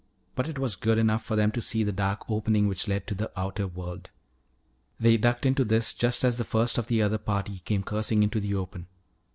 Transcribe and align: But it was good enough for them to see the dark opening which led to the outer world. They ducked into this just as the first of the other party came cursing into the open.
But 0.33 0.47
it 0.49 0.57
was 0.57 0.75
good 0.75 0.97
enough 0.97 1.23
for 1.23 1.35
them 1.35 1.51
to 1.51 1.61
see 1.61 1.83
the 1.83 1.91
dark 1.91 2.27
opening 2.27 2.67
which 2.67 2.87
led 2.87 3.05
to 3.05 3.13
the 3.13 3.31
outer 3.39 3.67
world. 3.67 4.09
They 4.99 5.15
ducked 5.15 5.45
into 5.45 5.63
this 5.63 5.93
just 5.93 6.23
as 6.23 6.39
the 6.39 6.43
first 6.43 6.79
of 6.79 6.87
the 6.87 7.03
other 7.03 7.19
party 7.19 7.59
came 7.59 7.83
cursing 7.83 8.23
into 8.23 8.39
the 8.39 8.55
open. 8.55 8.87